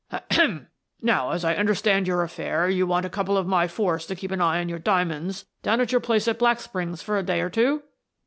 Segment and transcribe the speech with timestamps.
[0.11, 0.65] "Ahem!
[1.03, 4.31] Now, as I understand your affair, you want a couple of my force to keep
[4.31, 7.39] an eye on your diamonds down at your place at Black Springs for a day
[7.39, 7.83] or two?"